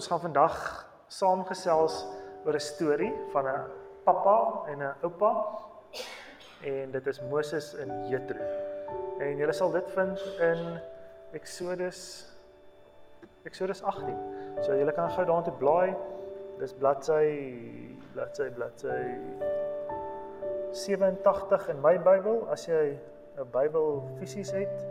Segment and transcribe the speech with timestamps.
[0.00, 0.54] ons gaan vandag
[1.12, 1.94] saamgesels
[2.46, 3.64] oor 'n storie van 'n
[4.04, 4.38] pappa
[4.72, 5.32] en 'n oupa.
[6.64, 8.40] En dit is Moses en Jethro.
[9.18, 10.80] En julle sal dit vind in
[11.32, 12.00] Exodus
[13.42, 14.16] Exodus 18.
[14.60, 15.96] So julle kan gou daartoe blaai.
[16.58, 17.28] Dis bladsy
[18.12, 19.20] bladsy bladsy
[20.70, 22.98] 87 in my Bybel as jy
[23.36, 24.86] 'n Bybel fisies het.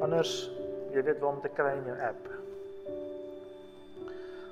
[0.00, 0.50] Anders
[0.90, 2.37] jy weet waar om te kry in jou app.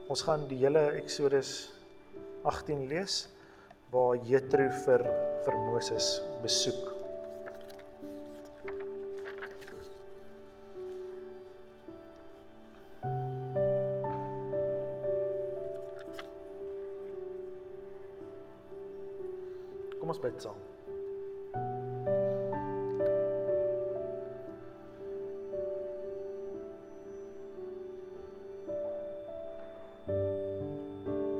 [0.07, 1.73] Ons gaan die hele Exodus
[2.47, 3.25] 18 lees
[3.91, 5.03] waar Jethro vir
[5.47, 6.13] vir Moses
[6.45, 6.96] besoek.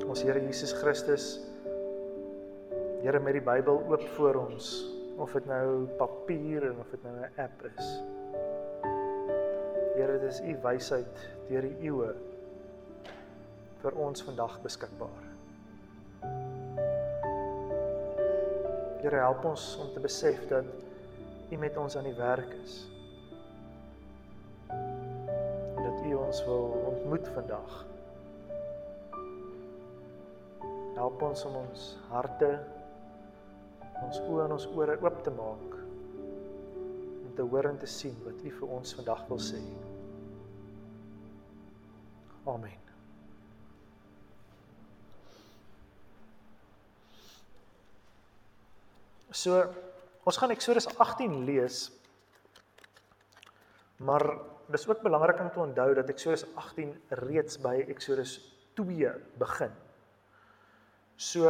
[0.07, 1.37] Ons Here Jesus Christus
[3.03, 4.69] Here met die Bybel oop voor ons
[5.17, 7.87] of dit nou papier en of dit nou 'n app is.
[9.95, 12.13] Here, dit is u wysheid deur die eeue
[13.81, 15.23] vir ons vandag beskikbaar.
[19.01, 20.65] Here, help ons om te besef dat
[21.51, 22.89] u met ons aan die werk is.
[25.75, 27.96] Dat u ons wil ontmoet vandag.
[31.07, 32.47] Help ons om ons harte,
[34.03, 38.41] ons oë en ons ore oop te maak om te hoor en te sien wat
[38.43, 39.61] U vir ons vandag wil sê.
[42.51, 42.83] Amen.
[49.31, 49.63] So,
[50.27, 51.81] ons gaan Eksodus 18 lees.
[54.03, 54.33] Maar
[54.75, 58.41] dis ook belangrik om te onthou dat Eksodus 18 reeds by Eksodus
[58.75, 59.83] 2 begin.
[61.17, 61.49] So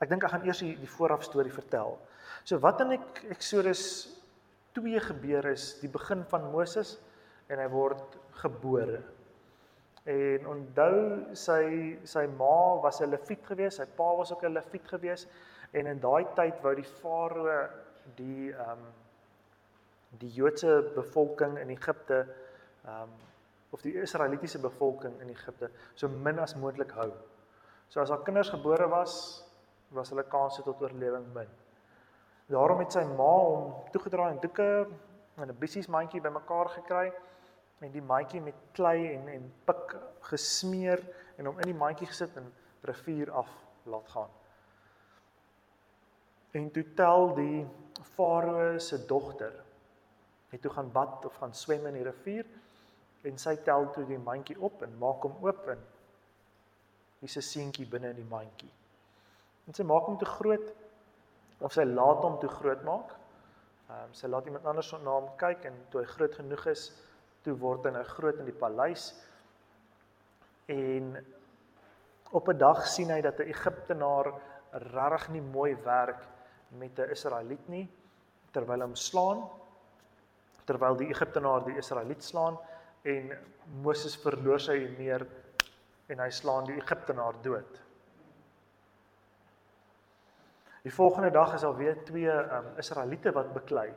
[0.00, 1.96] ek dink ek gaan eers die, die vooraf storie vertel.
[2.44, 3.82] So wat in ek Exodus
[4.76, 6.98] 2 gebeur is die begin van Moses
[7.50, 9.00] en hy word gebore.
[10.08, 11.62] En onthou sy
[12.08, 15.28] sy ma was 'n leviet geweest, sy pa was ook 'n leviet geweest
[15.72, 17.68] en in daai tyd wou die farao
[18.16, 18.86] die ehm um,
[20.18, 22.26] die Joodse bevolking in Egipte
[22.84, 23.29] ehm um,
[23.70, 27.12] of die Israelitiese bevolking in Egipte so min as moontlik hou.
[27.88, 29.44] So as haar kinders gebore was,
[29.90, 31.48] was hulle kanse tot oorlewing min.
[32.50, 34.70] Daarom het sy ma hom toegedraai in doeke
[35.36, 37.12] en 'n bissies mandjie bymekaar gekry
[37.80, 39.96] en die mandjie met klei en en pik
[40.30, 41.00] gesmeer
[41.38, 42.52] en hom in die mandjie gesit en
[42.82, 43.48] rivier af
[43.84, 44.30] laat gaan.
[46.52, 47.66] En toe tel die
[48.16, 49.52] farao se dogter
[50.50, 52.46] het toe gaan bad of gaan swem in die rivier
[53.28, 55.80] en sy tel toe die mandjie op en maak hom oop en
[57.20, 58.72] hier's 'n seentjie binne in die mandjie.
[59.66, 60.72] En sy maak hom te groot
[61.60, 63.16] of sy laat hom te groot maak.
[63.90, 66.92] Ehm um, sy laat iemand anders na hom kyk en toe hy groot genoeg is,
[67.42, 69.14] toe word hy nou groot in die paleis.
[70.68, 71.16] En
[72.32, 74.32] op 'n dag sien hy dat 'n Egiptenaar
[74.72, 76.26] regtig nie mooi werk
[76.68, 77.88] met 'n Israeliet nie
[78.52, 79.48] terwyl hom slaan
[80.64, 82.58] terwyl die Egiptenaar die Israeliet slaan
[83.08, 83.32] en
[83.82, 85.24] Moses verloor sy meer
[86.10, 87.78] en hy slaan die Egiptenaar dood.
[90.84, 93.90] Die volgende dag is al weer twee um, Israeliete wat beklei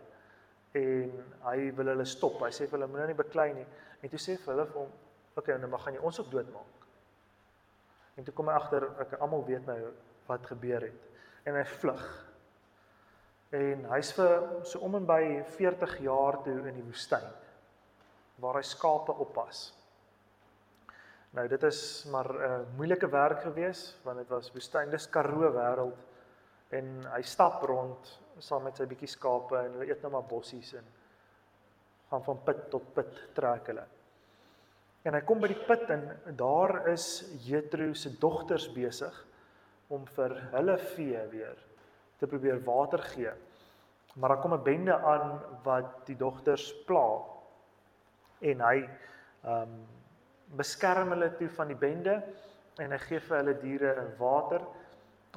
[0.77, 1.11] en
[1.45, 2.41] hy wil hulle stop.
[2.43, 3.65] Hy sê vir hulle moenie beklei nie.
[4.03, 6.31] En toe sê vir hulle vir hom, "Oké, okay, nou mag gaan jy ons ook
[6.31, 6.87] doodmaak."
[8.17, 9.93] En toe kom hy agter ek almal weet nou
[10.27, 11.09] wat gebeur het
[11.45, 12.03] en hy vlug.
[13.51, 17.42] En hy's vir so om en by 40 jaar toe in die woestyn
[18.41, 19.71] waar hy skape oppas.
[21.33, 25.51] Nou dit is maar 'n uh, moeilike werk gewees want dit was woestyn, dis Karoo
[25.51, 25.97] wêreld
[26.69, 30.29] en hy stap rond saam met sy bietjie skape en hulle eet net nou maar
[30.29, 30.85] bossies en
[32.09, 33.85] gaan van put tot put trek hulle.
[35.03, 36.05] En hy kom by die put en
[36.39, 39.25] daar is Jethro se dogters besig
[39.89, 41.57] om vir hulle vee weer
[42.19, 43.33] te probeer water gee.
[44.15, 47.32] Maar daar kom 'n bende aan wat die dogters pla
[48.51, 49.83] en hy ehm um,
[50.53, 52.19] beskerm hulle toe van die bende
[52.77, 54.61] en hy gee vir hulle diere en water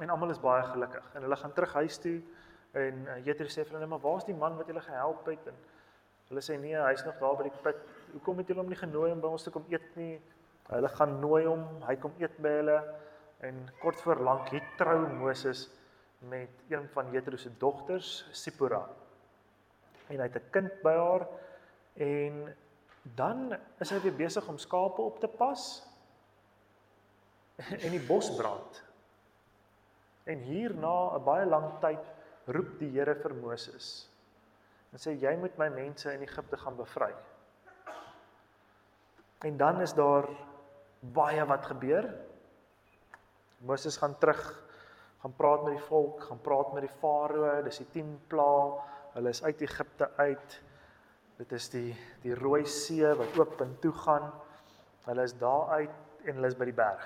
[0.03, 1.07] en almal is baie gelukkig.
[1.15, 2.19] En hulle gaan terug huis toe
[2.77, 5.47] en uh, Jethro sê vir hulle maar waar's die man wat julle gehelp het?
[5.49, 5.57] En
[6.29, 7.81] hulle sê nee hy's nog daar by die put.
[8.11, 10.19] Hoekom het julle hom nie genooi om by ons te kom eet nie?
[10.69, 12.77] Hulle gaan nooi hom hy kom eet by hulle.
[13.47, 15.67] En kort voor lank het trou Moses
[16.29, 18.85] met een van Jethro se dogters Sipora
[20.07, 21.27] en hy het 'n kind by haar
[21.93, 22.55] en
[23.15, 25.63] Dan is hy weer besig om skape op te pas
[27.57, 28.83] en die bos brand.
[30.27, 32.03] En hierna 'n baie lang tyd
[32.45, 34.09] roep die Here vir Moses
[34.91, 37.11] en sê jy moet my mense in Egipte gaan bevry.
[39.45, 40.25] En dan is daar
[40.99, 42.07] baie wat gebeur.
[43.57, 44.41] Moses gaan terug,
[45.21, 48.79] gaan praat met die volk, gaan praat met die farao, dis die 10 plaae.
[49.13, 50.57] Hulle is uit Egipte uit.
[51.37, 51.91] Dit is die
[52.23, 54.31] die Rooi See wat oop en toe gaan.
[55.05, 57.05] Hulle is daar uit en hulle is by die berg.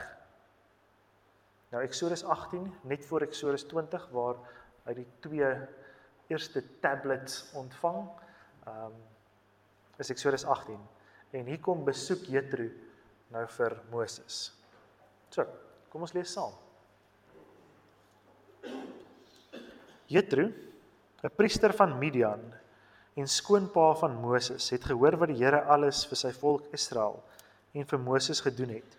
[1.71, 4.39] Nou Eksodus 18 net voor Eksodus 20 waar
[4.87, 5.51] hy die twee
[6.31, 8.05] eerste tablets ontvang.
[8.67, 8.99] Ehm um,
[10.01, 10.79] is Eksodus 18
[11.37, 12.65] en hier kom besoek Jethro
[13.31, 14.39] nou vir Moses.
[15.29, 15.45] So,
[15.91, 16.55] kom ons lees saam.
[20.09, 20.47] Jethro,
[21.21, 22.41] 'n priester van Midian
[23.15, 27.19] en skoonpa van Moses, het gehoor wat die Here alles vir sy volk Israel
[27.73, 28.97] en vir Moses gedoen het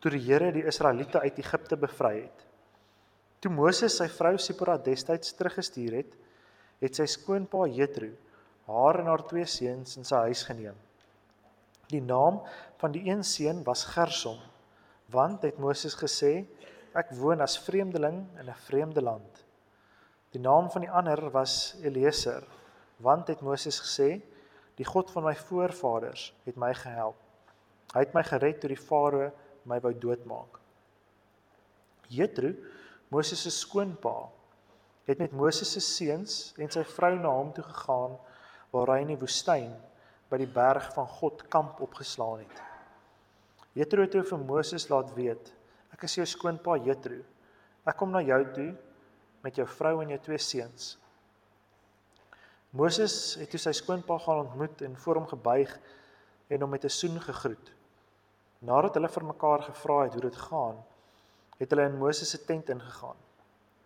[0.00, 2.44] toe die Here die Israeliete uit Egipte bevry het.
[3.42, 6.12] Toe Moses sy vrou Sipora destyds teruggestuur het,
[6.82, 8.12] het sy skoonpa Jethro
[8.66, 10.76] haar en haar twee seuns in sy huis geneem.
[11.90, 12.40] Die naam
[12.80, 14.38] van die een seun was Gersom,
[15.14, 16.44] want het Moses gesê,
[16.94, 19.44] ek woon as vreemdeling in 'n vreemde land.
[20.32, 22.42] Die naam van die ander was Eliezer,
[23.02, 24.20] want het Moses gesê,
[24.76, 27.18] die God van my voorvaders het my gehelp.
[27.94, 29.30] Hy het my gered toe die farao
[29.66, 30.60] my wou doodmaak.
[32.12, 32.52] Jethro,
[33.10, 34.14] Moses se skoonpa,
[35.06, 38.16] het met Moses se seuns en sy vrou na hom toe gegaan
[38.72, 39.72] waar hy in die woestyn
[40.30, 42.62] by die berg van God kamp opgeslaan het.
[43.76, 45.52] Jethro het vir Moses laat weet:
[45.92, 47.22] "Ek is jou skoonpa Jethro.
[47.86, 48.74] Ek kom na jou toe
[49.42, 50.96] met jou vrou en jou twee seuns."
[52.76, 55.70] Moses het toe sy skoonpa gaan ontmoet en voor hom gebuig
[56.52, 57.72] en hom met 'n soen gegroet.
[58.60, 60.84] Nadat hulle vir mekaar gevra het hoe dit gaan,
[61.58, 63.16] het hulle in Moses se tent ingegaan.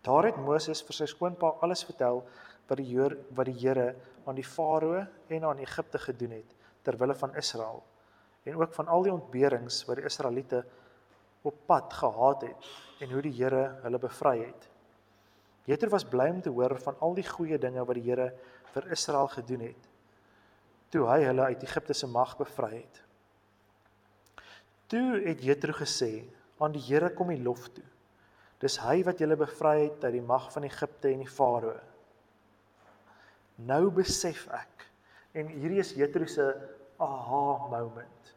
[0.01, 2.23] Daar het Moses vir sy skoonpa alles vertel
[2.67, 3.95] wat die Heer wat die Here
[4.25, 7.83] aan die Farao en aan Egipte gedoen het ter wille van Israel
[8.43, 10.65] en ook van al die ontberings wat die Israeliete
[11.41, 14.69] op pad gehad het en hoe die Here hulle bevry het.
[15.65, 18.33] Jethro was bly om te hoor van al die goeie dinge wat die Here
[18.73, 19.91] vir Israel gedoen het
[20.91, 22.99] toe hy hulle uit Egipte se mag bevry het.
[24.91, 26.25] Toe het Jethro gesê:
[26.59, 27.85] "Aan die Here kom die lof toe.
[28.59, 31.79] Dis hy wat julle bevry het uit die mag van Egipte en die Farao."
[33.57, 34.85] Nou besef ek
[35.33, 36.43] en hierdie is Jethro se
[36.99, 38.35] aha moment.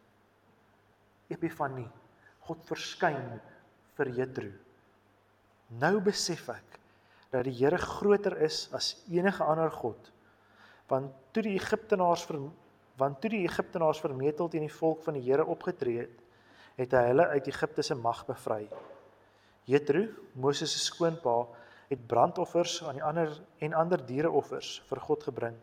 [1.29, 1.91] Epifanie.
[2.47, 3.41] God verskyn
[3.97, 4.51] vir Jethro.
[5.81, 6.79] Nou besef ek
[7.33, 10.14] dat die Here groter is as enige ander god.
[10.91, 12.41] Want toe die Egiptenaars ver
[12.97, 16.21] want toe die Egiptenaars vermetel teen die volk van die Here opgetree het,
[16.79, 18.69] het hy hulle uit Egipte se mag bevry.
[19.67, 20.05] Jethro,
[20.39, 21.41] Moses se skoonpa,
[21.89, 25.57] het brandoffers aan die ander en ander diereoffers vir God gebring.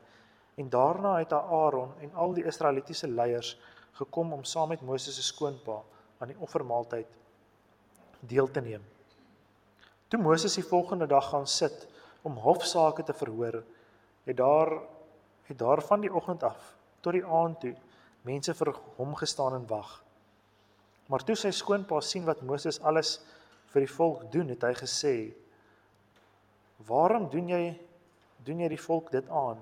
[0.59, 3.55] En daarna het Aaron en al die Israelitiese leiers
[3.99, 5.81] gekom om saam met Moses se skoonpa
[6.19, 7.07] aan die offermaaltyd
[8.19, 8.83] deel te neem.
[10.11, 11.87] Toe Moses die volgende dag gaan sit
[12.21, 13.61] om hofsaake te verhoor,
[14.27, 14.75] het daar
[15.51, 17.75] het daar van die oggend af tot die aand toe
[18.27, 19.89] mense vir hom gestaan en wag.
[21.09, 23.17] Maar toe sy skoonpa sien wat Moses alles
[23.73, 25.15] vir die volk doen, het hy gesê:
[26.87, 27.63] Waarom doen jy
[28.45, 29.59] doen jy die volk dit aan?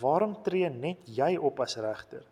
[0.00, 2.22] Waarom tree net jy op as regter?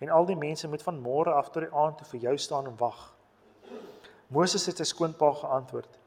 [0.00, 2.70] En al die mense moet van môre af tot die aand toe vir jou staan
[2.70, 3.10] en wag.
[4.32, 5.98] Moses het sy skoonpa geantwoord: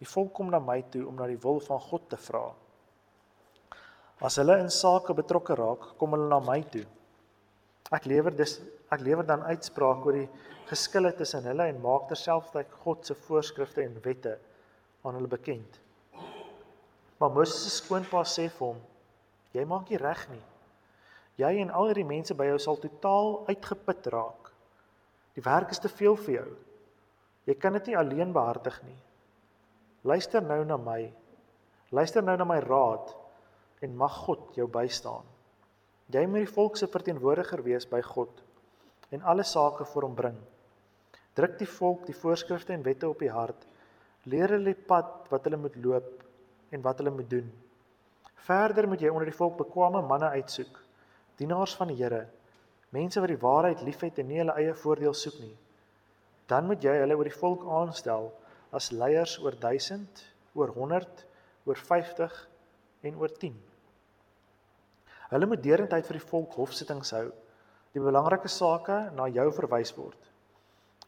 [0.00, 2.46] Die volk kom na my toe om na die wil van God te vra.
[4.20, 6.84] As hulle in sake betrokke raak, kom hulle na my toe.
[7.92, 8.58] Ek lewer dus
[8.92, 10.28] ek lewer dan uitspraak oor die
[10.68, 14.36] geskille tussen hulle en maak terselfdertyd God se voorskrifte en wette
[15.02, 15.80] aan hulle bekend.
[17.18, 18.80] Maar Moses se skoonpa sê vir hom:
[19.52, 20.44] "Jy maak nie reg nie.
[21.40, 24.52] Jy en al hierdie mense by jou sal totaal uitgeput raak.
[25.34, 26.50] Die werk is te veel vir jou.
[27.46, 28.98] Jy kan dit nie alleen behartig nie.
[30.04, 31.12] Luister nou na my.
[31.90, 33.14] Luister nou na my raad
[33.82, 35.26] en mag God jou bystaan.
[36.12, 38.42] Jy moet die volk se verteenwoordiger wees by God
[39.12, 40.38] en alle sake voor hom bring.
[41.36, 43.66] Druk die volk die voorskrifte en wette op die hart.
[44.28, 46.22] Leer hulle die pad wat hulle moet loop
[46.72, 47.48] en wat hulle moet doen.
[48.46, 50.78] Verder moet jy onder die volk bekwame manne uitsoek,
[51.38, 52.26] dienaars van die Here,
[52.90, 55.54] mense wat die waarheid liefhet en nie hulle eie voordeel soek nie.
[56.50, 58.30] Dan moet jy hulle oor die volk aanstel
[58.74, 60.24] as leiers oor 1000,
[60.58, 61.26] oor 100,
[61.68, 62.40] oor 50
[63.08, 63.56] en oor 10.
[65.32, 67.30] Hulle moet deurentyd vir die volk hofsittings hou.
[67.92, 70.30] die belangrike sake na jou verwys word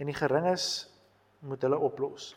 [0.02, 0.87] en die geringes
[1.49, 2.35] moet hulle oplos.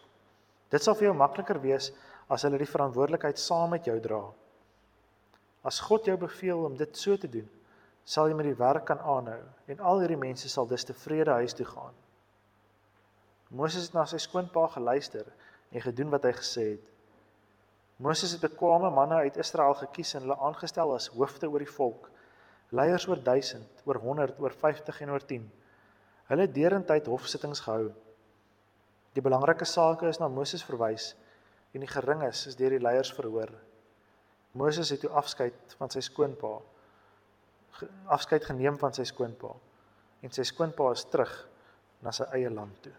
[0.72, 1.90] Dit sal vir jou makliker wees
[2.32, 4.22] as hulle die verantwoordelikheid saam met jou dra.
[5.68, 7.48] As God jou beveel om dit so te doen,
[8.08, 11.56] sal jy met die werk kan aanhou en al hierdie mense sal dus tevrede huis
[11.58, 11.96] toe gaan.
[13.50, 15.28] Moses het na sy skoonpa geluister
[15.72, 16.86] en gedoen wat hy gesê het.
[17.98, 22.10] Moses het bekwame manne uit Israel gekies en hulle aangestel as hoofde oor die volk.
[22.70, 25.48] Leiers oor 1000, oor 100, oor 50 en oor 10.
[26.30, 27.88] Hulle het derentyd hofsittings gehou.
[29.18, 31.16] Die belangrike sake is na Moses verwys
[31.74, 33.50] en die geringes is deur die leiers verhoor.
[34.58, 36.54] Moses het toe afskeid van sy skoonpa.
[38.14, 39.56] Afskeid geneem van sy skoonpa
[40.22, 41.34] en sy skoonpa is terug
[42.06, 42.94] na sy eie land toe.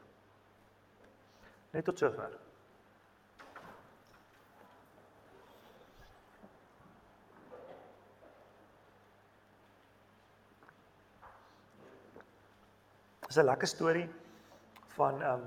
[1.75, 2.48] Net tot sover.
[13.29, 14.09] Dis 'n lekker storie
[14.97, 15.41] van ehm,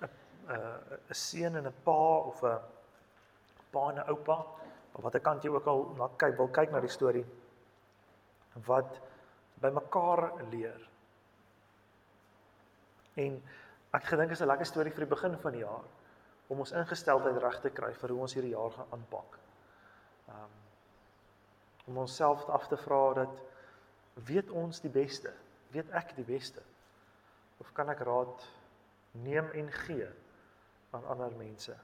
[0.00, 0.10] 'n um,
[0.54, 2.60] 'n 'n seun en 'n pa of 'n
[3.70, 4.38] pa en 'n oupa,
[4.92, 7.26] of watter kant jy ook al na kyk, wil kyk na die storie
[8.66, 9.00] wat
[9.62, 10.88] by mekaar leer.
[13.14, 13.42] En
[13.90, 15.84] ek gedink is 'n lekker storie vir die begin van die jaar
[16.48, 19.38] om ons ingesteldheid reg te kry vir hoe ons hierdie jaar gaan aanpak.
[20.28, 20.56] Um
[21.88, 23.38] om onsself af te vra dat
[24.14, 25.32] weet ons die beste?
[25.72, 26.62] Weet ek die beste?
[27.58, 28.44] Of kan ek raad
[29.10, 30.08] neem en gee
[30.90, 31.76] aan ander mense?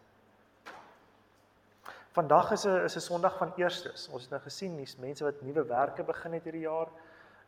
[2.15, 4.09] Vandag is 'n is 'n Sondag van eerstes.
[4.09, 6.89] Ons het nou gesien dis mense wat nuwe werke begin het hierdie jaar.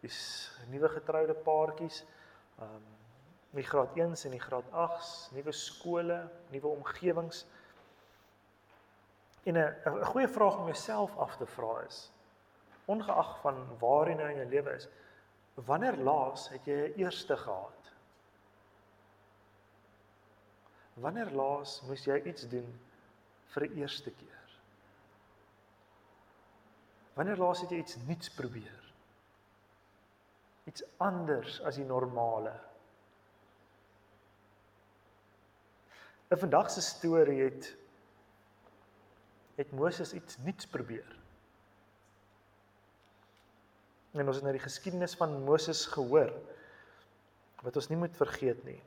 [0.00, 2.04] Dis nuwe getroude paartjies.
[2.58, 2.84] Ehm um,
[3.50, 7.46] die graad 1s en die graad 8s, nuwe skole, nuwe omgewings.
[9.44, 12.10] En 'n 'n goeie vraag om jouself af te vra is
[12.86, 14.88] ongeag van waar jy nou in jou lewe is,
[15.54, 17.92] wanneer laas het jy 'n eerste gehad?
[20.96, 22.68] Wanneer laas moes jy iets doen
[23.52, 24.54] vir die eerste keer?
[27.16, 28.86] Wanneer laas het jy iets nuuts probeer?
[30.68, 32.54] Iets anders as die normale.
[36.32, 37.74] In vandag se storie het
[39.56, 41.12] het Moses iets nuuts probeer.
[44.16, 46.32] En ons het nou die geskiedenis van Moses gehoor
[47.64, 48.80] wat ons nie moet vergeet nie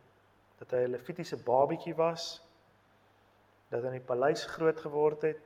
[0.60, 2.42] dat hy 'n Levitiese babatjie was,
[3.70, 5.46] dat hy in die paleis groot geword het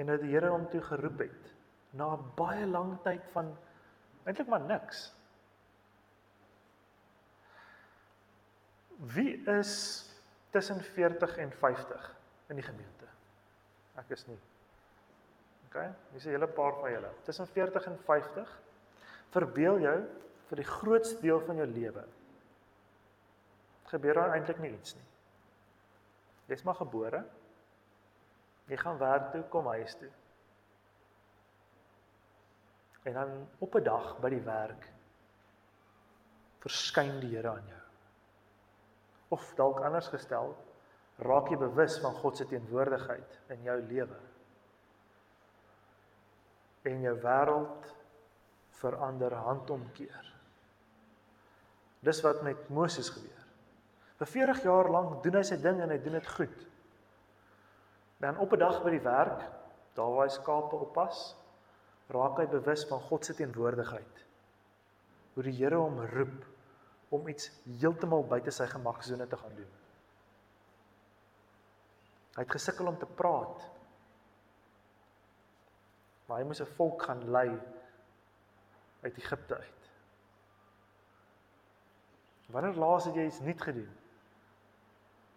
[0.00, 1.50] en dat die Here hom toe geroep het
[1.92, 3.52] na baie lang tyd van
[4.24, 5.10] eintlik maar niks.
[9.12, 9.74] Wie is
[10.50, 12.08] tussen 40 en 50
[12.48, 13.06] in die gemeente?
[14.00, 14.38] Ek is nie.
[15.68, 15.78] OK,
[16.12, 17.12] dis 'n hele paar van julle.
[17.24, 18.60] Tussen 40 en 50
[19.30, 19.98] verbeel jou
[20.48, 22.04] vir die grootste deel van jou lewe
[23.92, 25.08] gebeur daar eintlik iets nie.
[26.50, 27.22] Jy's maar gebore.
[28.70, 30.10] Jy gaan werk toe, kom huis toe.
[33.02, 34.90] En dan op 'n dag by die werk
[36.62, 37.80] verskyn die Here aan jou.
[39.28, 40.52] Of dalk anders gestel,
[41.18, 44.18] raak jy bewus van God se teenwoordigheid in jou lewe.
[46.82, 47.94] En jou wêreld
[48.82, 50.32] verander handomkeer.
[52.00, 53.41] Dis wat met Moses gebeur.
[54.22, 56.58] Vir 40 jaar lank doen hy sy ding en hy doen dit goed.
[58.22, 59.40] Dan op 'n dag by die werk,
[59.98, 61.34] daar waar hy skape oppas,
[62.06, 64.20] raak hy bewus van God se teenwoordigheid.
[65.34, 66.44] Hoe die Here hom roep
[67.10, 69.72] om iets heeltemal buite sy gemaksone te gaan doen.
[72.36, 73.70] Hy het gesukkel om te praat.
[76.26, 77.60] Maar hy moes 'n volk gaan lei
[79.02, 79.90] uit Egipte uit.
[82.46, 84.01] Wanneer laas het jy iets nuut gedoen?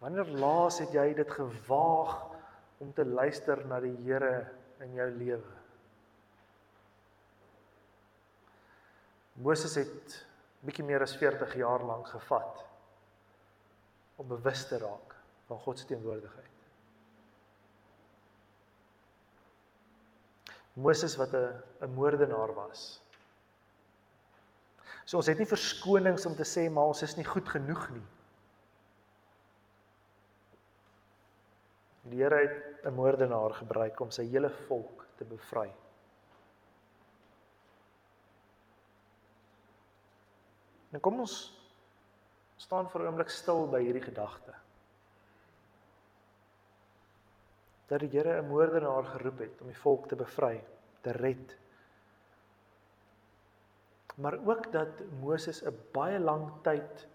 [0.05, 2.11] Wanneer laas het jy dit gewaag
[2.77, 4.51] om te luister na die Here
[4.85, 5.53] in jou lewe?
[9.41, 10.19] Moses het
[10.61, 12.61] bietjie meer as 40 jaar lank gevat
[14.21, 15.17] om bewus te raak
[15.49, 16.53] van God se teenwoordigheid.
[20.85, 23.01] Moses wat 'n 'n moordenaar was.
[25.05, 28.07] So ons het nie verskonings om te sê maar ons is nie goed genoeg nie.
[32.05, 35.71] Die Here het 'n moordenaar gebruik om sy hele volk te bevry.
[40.91, 41.33] En kom ons
[42.57, 44.53] staan vir 'n oomblik stil by hierdie gedagte.
[47.87, 50.63] Dat die Here 'n moordenaar geroep het om die volk te bevry,
[51.01, 51.57] te red.
[54.15, 57.07] Maar ook dat Moses 'n baie lang tyd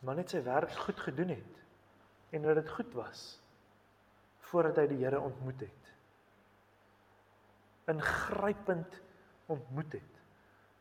[0.00, 1.60] maar net sy werk goed gedoen het
[2.30, 3.38] en dat dit goed was
[4.50, 5.92] voordat hy die Here ontmoet het.
[7.90, 9.00] Ingrypend
[9.46, 10.18] ontmoet het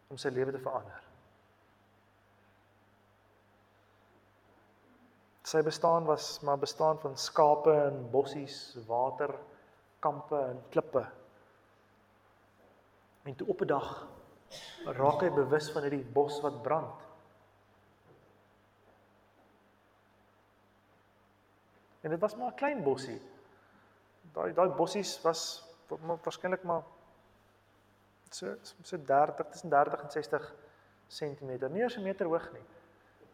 [0.09, 1.03] om sy lewe te verander.
[5.49, 9.33] Sy bestaan was maar bestaan van skape en bossies, water,
[9.99, 11.05] kampe en klippe.
[13.25, 14.07] En toe op 'n dag
[14.85, 17.08] raak hy bewus van hierdie bos wat brand.
[22.01, 23.21] En dit was maar 'n klein bossie.
[24.33, 25.67] Daai daai bossies was
[26.23, 26.83] waarskynlik maar
[28.29, 30.55] so so 30 tussen 30 en 60
[31.07, 32.65] cm, nie eens 'n meter hoog nie.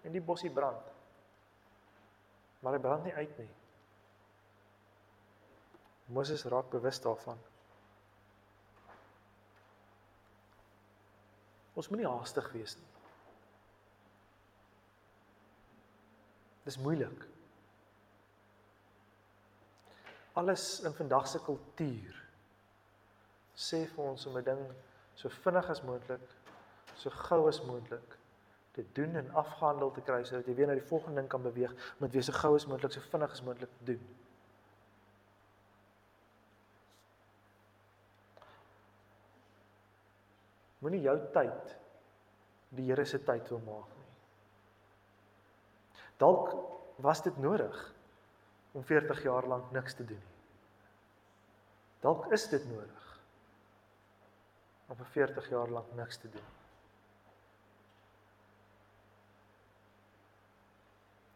[0.01, 0.85] En die bossie brand.
[2.59, 3.49] Maar hy brand nie uit nie.
[6.05, 7.37] Moses raak bewus daarvan.
[11.73, 12.87] Ons moenie haastig wees nie.
[16.63, 17.34] Dis moeilik.
[20.35, 22.15] Alles in vandag se kultuur
[23.55, 24.63] sê vir ons om 'n ding
[25.15, 26.25] so vinnig as moontlik,
[26.95, 28.17] so gou as moontlik
[28.75, 31.71] te doen en afgehandel te kry sodat jy weer na die volgende ding kan beweeg,
[31.99, 34.03] moet wees so gou as moontlik, so vinnig as moontlik doen.
[40.79, 41.77] Moenie jou tyd
[42.75, 44.11] die Here se tyd wil maak nie.
[46.17, 46.51] Dalk
[46.99, 47.94] was dit nodig
[48.75, 50.33] om 40 jaar lank niks te doen nie.
[52.03, 53.03] Dalk is dit nodig
[54.91, 56.49] om vir 40 jaar lank niks te doen.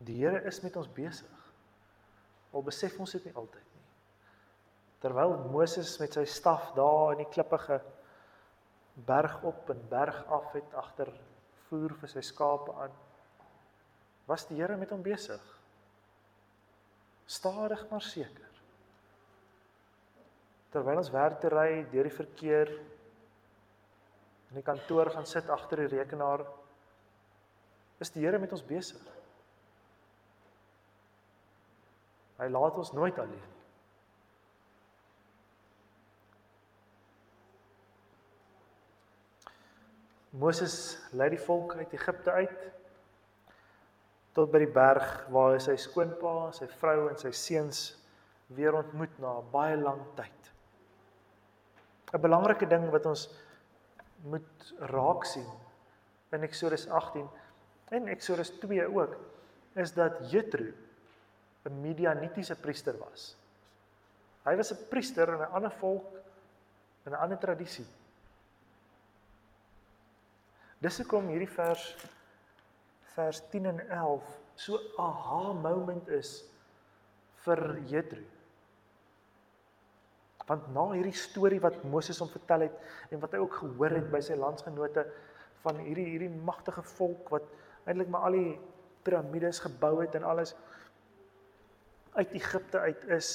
[0.06, 1.48] Die Here is met ons besig.
[2.54, 3.88] Al besef ons dit nie altyd nie.
[5.02, 7.80] Terwyl Moses met sy staf daar in die klippige
[9.10, 11.12] berg op en berg af het agter
[11.70, 12.94] voer vir sy skape aan.
[14.30, 15.42] Was die Here met hom besig?
[17.30, 18.48] Stadig maar seker.
[20.74, 22.72] Terwyl ons werk te ry deur die verkeer
[24.50, 26.42] in die kantoor gaan sit agter die rekenaar,
[28.02, 29.02] is die Here met ons besig.
[32.40, 33.56] Hy laat ons nooit alleen nie.
[40.40, 40.76] Moses
[41.14, 42.70] lei die volk uit Egipte uit
[44.40, 47.82] tot by die berg waar hy sy skoonpa, sy vrou en sy seuns
[48.56, 50.52] weer ontmoet na baie lang tyd.
[52.14, 53.28] 'n Belangrike ding wat ons
[54.24, 55.48] moet raak sien
[56.34, 57.28] in Eksodus 18
[57.96, 59.18] en Eksodus 2 ook
[59.76, 60.72] is dat Jethro
[61.68, 63.36] 'n Midianitiese priester was.
[64.46, 66.16] Hy was 'n priester in 'n ander volk
[67.06, 67.88] in 'n ander tradisie.
[70.80, 71.96] Dis hoekom hierdie vers
[73.20, 76.34] vers 10 en 11 so aha moment is
[77.44, 78.24] vir Jethro.
[80.50, 84.08] Want na hierdie storie wat Moses hom vertel het en wat hy ook gehoor het
[84.10, 85.04] by sy landsgenote
[85.62, 87.46] van hierdie hierdie magtige volk wat
[87.86, 88.56] eintlik maar al die
[89.06, 90.56] piramides gebou het en alles
[92.18, 93.30] uit Egipte uit is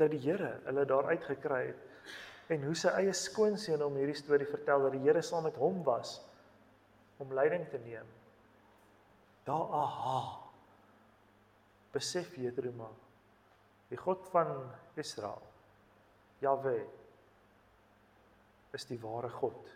[0.00, 4.48] dat die Here hulle daar uitgekry het en hoe sy eie skoonseun om hierdie storie
[4.50, 6.18] vertel dat die Here saam met hom was
[7.16, 8.06] om leiding te neem.
[9.44, 10.20] Daar aha.
[11.90, 12.96] Besef Jethro maar
[13.88, 14.50] die God van
[14.98, 15.42] Israel
[16.42, 16.76] Jahwe
[18.76, 19.70] is die ware God.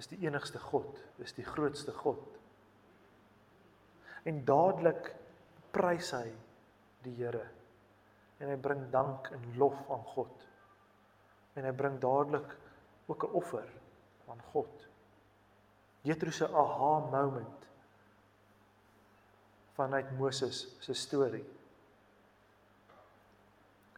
[0.00, 2.38] Is die enigste God, is die grootste God.
[4.24, 5.10] En dadelik
[5.74, 6.28] prys hy
[7.04, 7.44] die Here
[8.40, 10.46] en hy bring dank en lof aan God
[11.58, 12.54] en hy bring dadelik
[13.10, 13.68] ook 'n offer
[14.28, 14.86] aan God.
[16.02, 17.66] Jethro se aha moment
[19.76, 21.44] vanuit Moses se storie.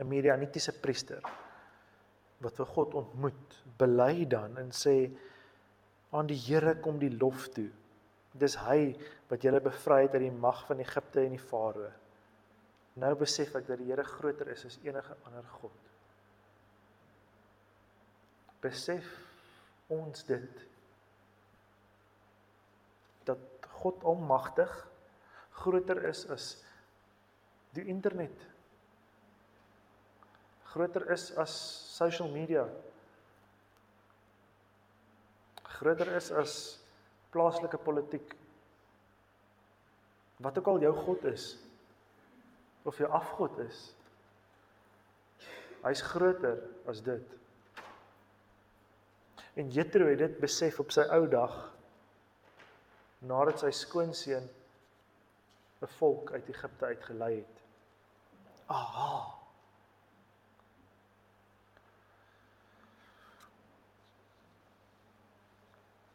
[0.00, 1.22] 'n Midianitiese priester
[2.42, 5.10] wat vir God ontmoet, bely dan en sê
[6.10, 7.70] aan die Here kom die lof toe.
[8.32, 8.96] Dis hy
[9.28, 11.92] wat julle bevry het uit die mag van Egipte en die Farao.
[12.94, 15.92] Nou besef ek dat die Here groter is as enige ander god
[18.62, 19.08] besef
[19.92, 20.62] ons dit
[23.26, 24.70] dat God almagtig
[25.62, 26.46] groter is as
[27.76, 28.34] die internet.
[30.72, 31.52] Groter is as
[31.96, 32.66] social media.
[35.78, 36.54] Groter is as
[37.32, 38.36] plaaslike politiek.
[40.42, 41.50] Wat ook al jou god is
[42.82, 43.92] of jou afgod is
[45.82, 47.38] hy's groter as dit.
[49.58, 51.56] En Jethro het dit besef op sy ou dag
[53.28, 54.48] nadat sy skoonseun
[55.82, 57.62] 'n volk uit Egipte uitgelei het.
[58.66, 59.42] Aha.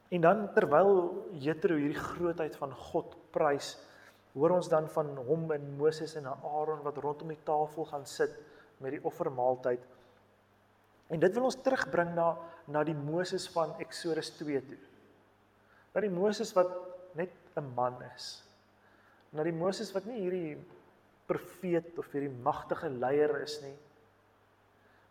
[0.07, 0.91] En dan terwyl
[1.31, 3.75] Jethro hierdie grootheid van God prys,
[4.33, 8.37] hoor ons dan van hom en Moses en Aaron wat rondom die tafel gaan sit
[8.77, 9.83] met die offermaaltyd.
[11.07, 12.35] En dit wil ons terugbring na
[12.67, 14.79] na die Moses van Eksodus 2 toe.
[15.93, 18.43] Na die Moses wat net 'n man is.
[19.31, 20.57] Na die Moses wat nie hierdie
[21.25, 23.75] profeet of hierdie magtige leier is nie.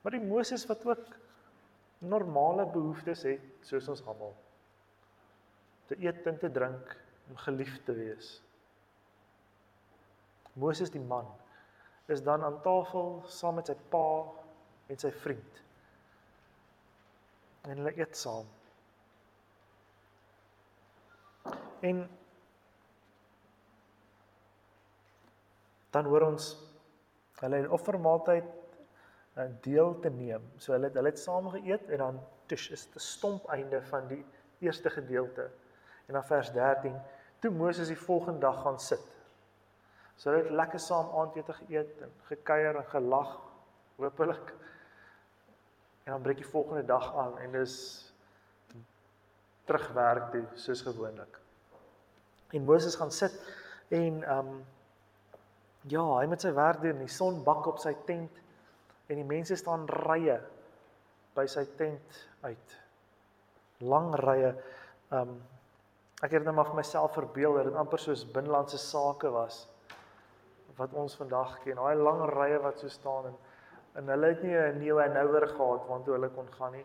[0.02, 1.06] Maar die Moses wat ook
[1.98, 4.34] normale behoeftes het soos ons almal.
[5.86, 6.96] Te eet en te drink
[7.28, 8.42] en geliefd te wees.
[10.52, 11.26] Moses die man
[12.06, 14.08] is dan aan tafel saam met sy pa
[14.88, 15.62] en sy vriend
[17.66, 18.46] en hulle eet saam.
[21.80, 22.08] En
[25.90, 26.46] dan hoor ons
[27.40, 28.44] hulle in offermaaltyd
[29.34, 30.44] eh, deel te neem.
[30.56, 34.06] So hulle hulle het saam geëet en dan tush is dit 'n stomp einde van
[34.08, 34.24] die
[34.58, 35.50] eerste gedeelte.
[36.06, 37.00] En dan vers 13,
[37.38, 39.06] toe Moses die volgende dag gaan sit.
[40.16, 43.40] So hulle het lekker saam aandete geëet en gekuier en gelag.
[43.96, 44.54] Hoopelik
[46.06, 47.74] En dan breek die volgende dag aan en dis
[49.64, 51.40] terugwerk toe soos gewoonlik.
[52.54, 53.34] En Moses gaan sit
[53.88, 54.64] en ehm um,
[55.86, 56.98] ja, hy met sy werk doen.
[56.98, 58.40] Die son bak op sy tent
[59.06, 60.40] en die mense staan rye
[61.36, 62.78] by sy tent uit.
[63.80, 64.54] Lang rye.
[65.10, 65.36] Ehm um,
[66.24, 69.66] ek het net maar vir myself verbeel dat dit amper soos binlandse sake was
[70.76, 71.76] wat ons vandag ken.
[71.76, 73.36] Daai lang rye wat so staan en
[73.96, 76.84] En hulle het nie 'n nuwe nouer gehad want toe hulle kon gaan nie.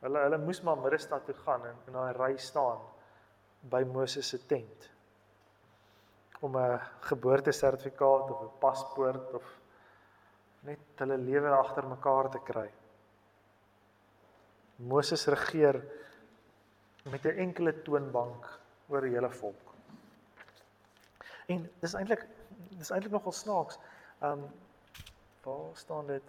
[0.00, 2.78] Hulle hulle moes maar middestad toe gaan en in daai ry staan
[3.70, 4.90] by Moses se tent
[6.40, 9.44] om 'n geboortesertifikaat of 'n paspoort of
[10.60, 12.70] net hulle lewe agter mekaar te kry.
[14.76, 15.82] Moses regeer
[17.04, 19.74] met 'n enkele toonbank oor die hele volk.
[21.46, 22.26] En dis eintlik
[22.78, 23.78] dis eintlik nogal snaaks.
[24.20, 24.48] Um
[25.44, 26.22] Waar staan dit?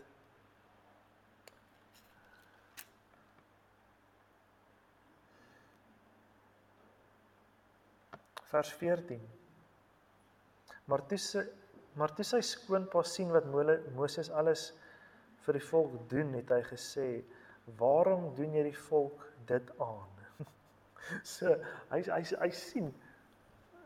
[8.56, 9.22] Vers 14.
[10.88, 11.44] Maar toe sy
[11.96, 13.48] maar toe sy skoonpa sien wat
[13.96, 14.70] Moses alles
[15.46, 17.08] vir die volk doen, het hy gesê:
[17.80, 20.12] "Waarom doen jy die volk dit aan?"
[21.36, 21.52] so
[21.92, 22.92] hy hy hy sien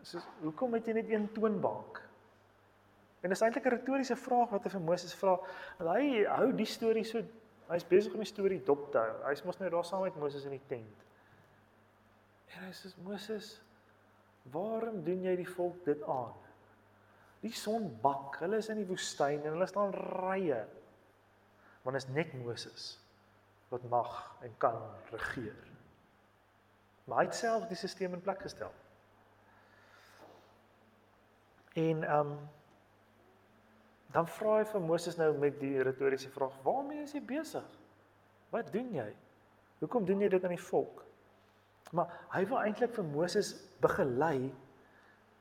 [0.04, 2.02] so hoekom het jy net een toonbank?
[3.22, 5.38] En dis eintlik 'n retoriese vraag wat hy vir Moses vra.
[5.78, 7.22] Want hy hou die storie so
[7.70, 9.18] hy's besig om die storie dop te hou.
[9.30, 11.06] Hy's mos nou daar saam met Moses in die tent.
[12.56, 13.62] En hy sê Moses,
[14.52, 16.34] "Waarom doen jy die volk dit aan?
[17.40, 18.40] Die son bak.
[18.40, 20.66] Hulle is in die woestyn en hulle staan rye.
[21.82, 23.00] Want is net Moses
[23.70, 24.82] wat mag en kan
[25.12, 25.68] regeer.
[27.04, 28.72] Maar hy het self die stelsel in plek gestel.
[31.74, 32.40] En ehm um,
[34.10, 37.66] dan vra hy vir Moses nou met die retoriese vraag: "Waarmee is jy besig?
[38.50, 39.16] Wat doen jy?
[39.80, 41.06] Hoekom doen jy dit aan die volk?"
[41.96, 44.50] Maar hy wil eintlik vir Moses begelei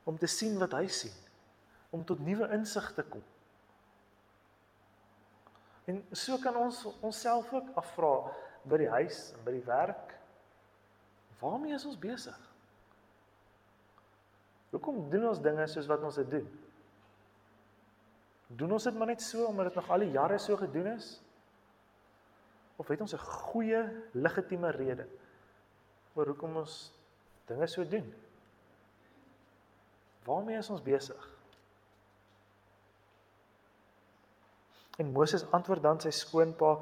[0.09, 1.13] om te sien wat hy sien,
[1.93, 3.23] om tot nuwe insig te kom.
[5.89, 8.13] En so kan ons onsself ook afvra
[8.69, 10.15] by die huis en by die werk:
[11.39, 12.37] Waarmee is ons besig?
[14.69, 16.49] Hoekom doen ons dinge soos wat ons dit doen?
[18.59, 21.07] Doen ons dit maar net so omdat dit nog al die jare so gedoen is?
[22.81, 23.81] Of het ons 'n goeie
[24.13, 25.07] legitieme rede
[26.19, 26.77] oor hoekom ons
[27.47, 28.07] dinge so doen?
[30.27, 31.27] Waarmee is ons besig?
[34.99, 36.75] En Moses antwoord dan sy skoonpa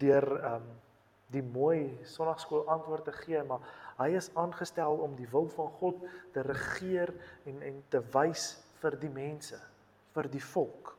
[0.00, 0.72] deur ehm um,
[1.32, 3.62] die mooi sonnaarskool antwoord te gee, maar
[3.96, 6.02] hy is aangestel om die wil van God
[6.34, 7.08] te regeer
[7.48, 8.50] en en te wys
[8.82, 9.56] vir die mense,
[10.12, 10.92] vir die volk.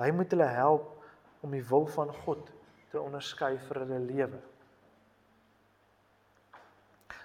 [0.00, 0.90] Hy moet hulle help
[1.46, 2.50] om die wil van God
[2.90, 4.42] te onderskei vir hulle lewe.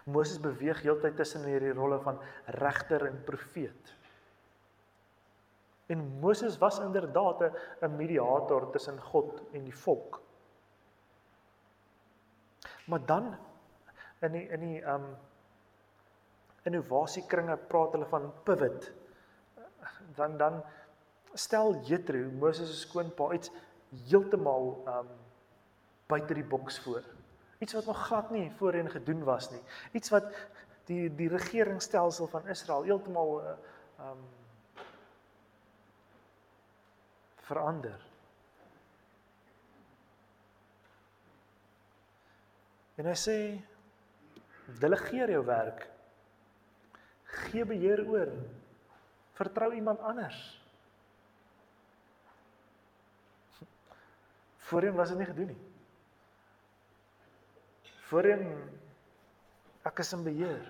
[0.08, 2.20] Moses beweeg heeltyd tussen hierdie rolle van
[2.56, 3.96] regter en profeet.
[5.92, 7.44] En Moses was inderdaad
[7.82, 10.22] 'n mediator tussen God en die volk.
[12.88, 13.36] Maar dan
[14.22, 15.16] in die in die um
[16.64, 18.92] innovasiekringe praat hulle van pivot.
[20.16, 20.64] Dan dan
[21.34, 23.52] stel Jethro, Moses se skoonpa, iets
[24.08, 25.08] heeltemal um
[26.08, 27.04] buite die boks voor.
[27.58, 29.62] Iets wat nog glad nie voorheen gedoen was nie.
[29.92, 30.30] Iets wat
[30.86, 33.56] die die regeringsstelsel van Israel heeltemal uh
[34.10, 34.20] um
[37.48, 38.06] verander.
[42.98, 43.38] En hy sê
[44.82, 45.88] delegeer jou werk.
[47.48, 48.32] Gee beheer oor.
[49.38, 50.40] Vertrou iemand anders.
[54.68, 55.67] Voorheen was dit nie gedoen nie.
[58.08, 58.46] Voorheen
[59.88, 60.64] ek is in beheer.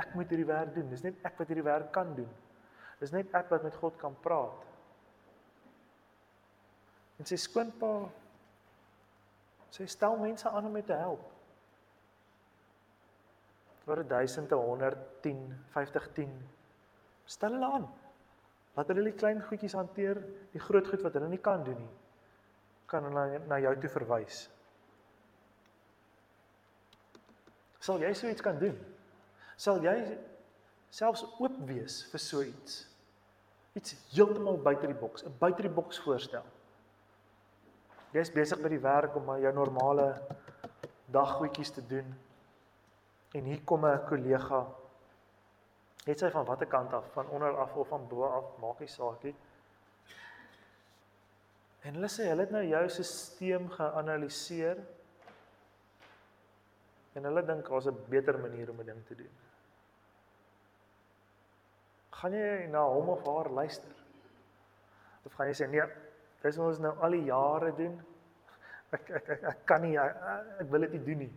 [0.00, 0.88] Ek moet hierdie werk doen.
[0.92, 2.30] Dis net ek wat hierdie werk kan doen.
[3.00, 4.66] Dis net ek wat met God kan praat.
[7.20, 7.92] En sy skoonpa
[9.70, 11.26] sê stel mense aan om met te help.
[13.84, 15.42] Vir 1000 110
[15.74, 16.32] 50 10
[17.30, 17.88] stel hulle aan.
[18.76, 20.18] Laat hulle die klein goedjies hanteer,
[20.54, 21.92] die groot goed wat hulle nie kan doen nie.
[22.90, 24.46] Kan hulle na jou toe verwys.
[27.80, 28.76] Sal jy so iets kan doen?
[29.56, 29.96] Sal jy
[30.92, 32.84] selfs oop wees vir so iets?
[33.78, 36.44] Iets heeltemal buite die boks, 'n buite die boks voorstel.
[38.12, 40.20] Jy's besig by die werk om jou normale
[41.14, 42.14] daggoedjies te doen.
[43.34, 44.66] En hier kom 'n kollega.
[46.04, 48.88] Het sy van watter kant af, van onder af of van bo af, maak nie
[48.88, 49.34] saak nie.
[51.82, 54.76] En hulle sê hulle het nou jou stelsel geanaliseer.
[57.14, 59.34] En hulle dink daar's 'n beter manier om 'n ding te doen.
[62.10, 63.94] Gaan jy na hom of haar luister?
[65.24, 65.82] Of gaan jy sê nee,
[66.40, 68.00] Dis wat ons nou al die jare doen.
[68.96, 70.16] Ek ek ek, ek kan nie ek,
[70.64, 71.30] ek wil dit nie doen nie.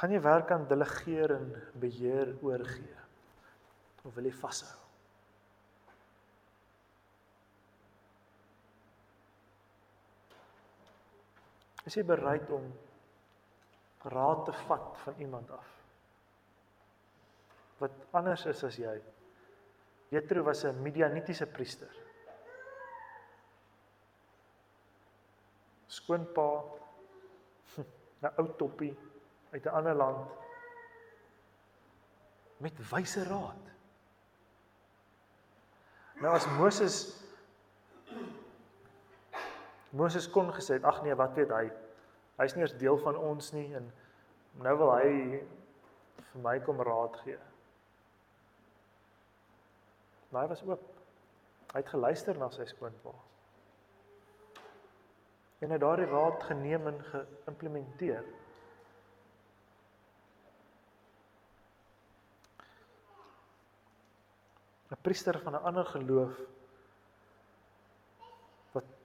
[0.00, 3.00] Gaan jy werk aan delegeer en beheer oorgee?
[4.02, 4.89] Of wil jy vashou?
[11.90, 12.70] Is jy bereid om
[14.14, 15.80] raad te vat van iemand af?
[17.80, 18.98] wat anders is as jy.
[20.12, 21.90] Jethro was 'n Midianitiese priester.
[25.86, 26.48] Skoonpa
[28.22, 28.96] 'n ou toppie
[29.52, 30.28] uit 'n ander land
[32.58, 33.64] met wyse raad.
[36.20, 36.96] Nou as Moses
[39.90, 41.64] Moses kon gesê het ag nee, wat weet hy?
[42.38, 43.88] Hy's nie eens deel van ons nie en
[44.62, 45.10] nou wil hy
[46.30, 47.38] vir my kom raad gee.
[50.30, 50.84] Maar hy was oop.
[51.72, 53.12] Hy het geluister na sy skoonpa.
[55.60, 58.22] En hy het daardie raad geneem en geïmplementeer.
[65.00, 66.38] Priester van 'n ander geloof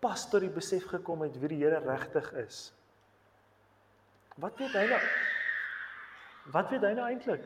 [0.05, 2.59] pas tot die besef gekom het wie die Here regtig is.
[4.37, 5.01] Wat weet hy nou?
[6.53, 7.45] Wat weet hy nou eintlik?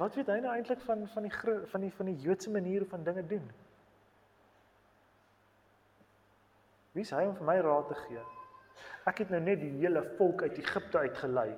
[0.00, 1.32] Wat weet hy nou eintlik van van die
[1.72, 3.50] van die van die Joodse manier van dinge doen?
[6.96, 8.22] Wie is hy om vir my raad te gee?
[9.10, 11.50] Ek het nou net die hele volk uit Egipte uitgelei.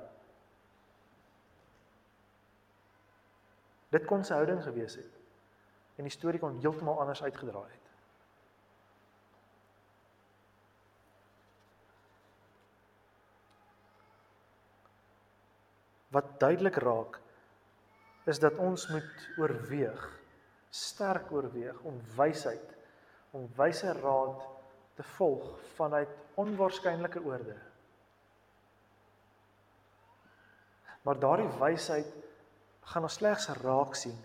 [3.92, 5.22] Dit kon sy houding gewees het.
[6.00, 7.81] En die storie kon heeltemal anders uitgedraai het.
[16.12, 17.18] Wat duidelik raak
[18.28, 20.02] is dat ons moet oorweeg,
[20.70, 22.76] sterk oorweeg om wysheid,
[23.32, 24.44] om wyse raad
[24.94, 27.56] te volg vanuit onwaarskynlike oorde.
[31.02, 32.12] Maar daardie wysheid
[32.92, 34.18] gaan ons slegs raak sien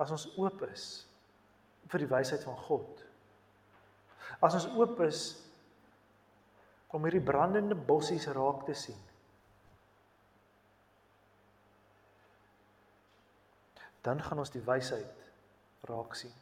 [0.00, 0.84] as ons oop is
[1.92, 3.02] vir die wysheid van God.
[4.42, 5.24] As ons oop is
[6.94, 8.98] om hierdie brandende bossies raak te sien.
[14.04, 15.30] Dan gaan ons die wysheid
[15.88, 16.32] raak sien.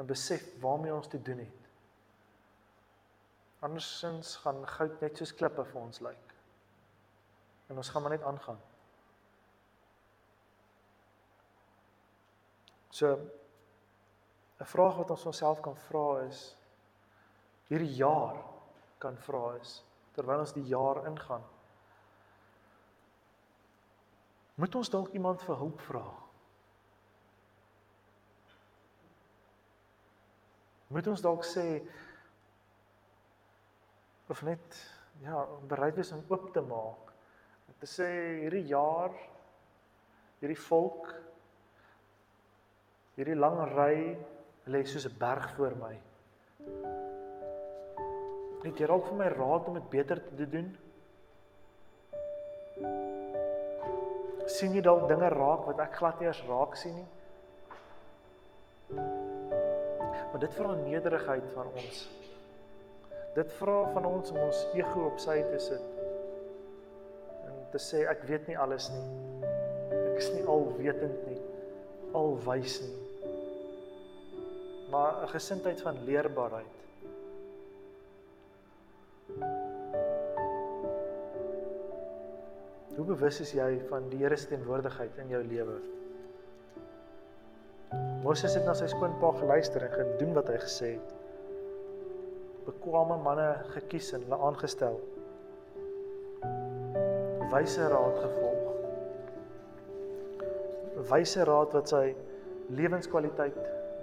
[0.00, 1.66] En besef waarmee ons te doen het.
[3.60, 6.32] Andersins gaan goud net soos klippe vir ons lyk.
[7.68, 8.60] En ons gaan maar net aangaan.
[12.90, 13.12] So
[14.60, 16.56] 'n vraag wat ons onsself kan vra is
[17.68, 18.36] hierdie jaar
[18.98, 21.44] kan vra is terwyl ons die jaar ingaan.
[24.54, 26.29] Moet ons dalk iemand vir hulp vra?
[30.90, 31.64] Moet ons dalk sê
[34.30, 34.76] of net
[35.22, 37.10] ja, bereid wees om oop te maak.
[37.70, 38.08] Om te sê
[38.44, 39.14] hierdie jaar
[40.40, 41.10] hierdie volk
[43.20, 44.16] Hierdie lang ry
[44.72, 45.94] lê soos 'n berg voor my.
[48.64, 50.70] Net jy raak vir my raad om dit beter te doen.
[54.50, 57.06] sien jy dalk dinge raak wat ek glad nie eens raak sien nie.
[60.30, 62.08] Maar dit vra nederigheid van ons.
[63.34, 66.00] Dit vra van ons om ons ego op sy te sit.
[67.46, 69.06] En te sê ek weet nie alles nie.
[69.98, 71.38] Ek is nie alwetend nie.
[72.14, 72.96] Alwys nie.
[74.90, 76.78] Maar 'n gesindheid van leerbaarheid.
[82.96, 85.99] Hoe bewus is jy van die Here se teenwoordigheid in jou lewe?
[88.20, 91.14] Moses het na sy skoonpa geluister en gedoen wat hy gesê het.
[92.66, 94.98] Bekwame manne gekies en hulle aangestel.
[97.50, 98.66] Wyse raad gevolg.
[101.10, 102.04] Wyse raad wat sy
[102.78, 103.58] lewenskwaliteit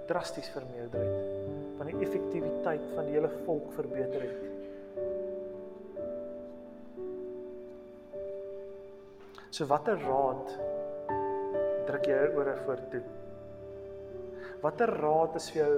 [0.08, 1.38] drasties vermeerder het,
[1.78, 4.44] van die effektiwiteit van die hele volk verbeter het.
[9.48, 10.52] So watter raad
[11.88, 13.04] druk jy oor voor toe?
[14.58, 15.74] Watter raad is vir jou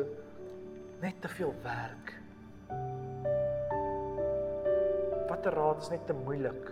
[1.03, 2.12] net te veel werk?
[5.29, 6.71] Watter raad is net te moeilik?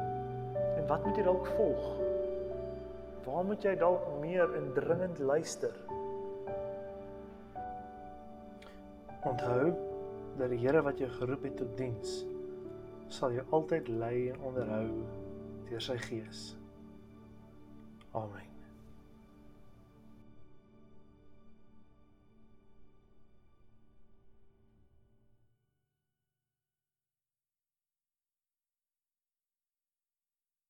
[0.00, 1.90] En wat moet jy dalk volg?
[3.26, 5.76] Waar moet jy dalk meer indringend luister?
[9.28, 9.74] Onthou
[10.40, 12.22] dat die Here wat jou geroep het tot diens,
[13.12, 14.86] sal jou altyd lei en onderhou
[15.68, 16.54] deur sy gees.
[18.14, 18.49] Amen.